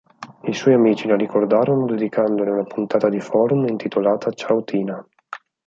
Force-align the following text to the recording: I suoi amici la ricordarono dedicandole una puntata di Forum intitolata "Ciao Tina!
I 0.41 0.51
suoi 0.51 0.73
amici 0.73 1.05
la 1.07 1.15
ricordarono 1.15 1.85
dedicandole 1.85 2.49
una 2.49 2.63
puntata 2.63 3.07
di 3.07 3.19
Forum 3.19 3.67
intitolata 3.67 4.31
"Ciao 4.31 4.63
Tina! 4.63 5.07